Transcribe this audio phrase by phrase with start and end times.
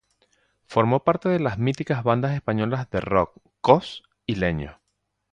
[0.65, 4.81] Formó parte de las míticas bandas españolas de rock Coz y Leño.